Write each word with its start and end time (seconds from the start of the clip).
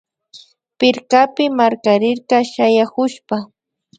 Pirkapi 0.79 1.43
markarirka 1.57 2.37
shayakushpa 2.51 3.35